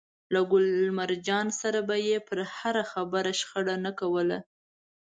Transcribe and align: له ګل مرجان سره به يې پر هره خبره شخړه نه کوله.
له 0.33 0.41
ګل 0.51 0.67
مرجان 0.99 1.47
سره 1.61 1.79
به 1.87 1.95
يې 2.07 2.17
پر 2.27 2.39
هره 2.55 2.83
خبره 2.91 3.31
شخړه 3.39 3.75
نه 3.85 3.91
کوله. 3.99 4.37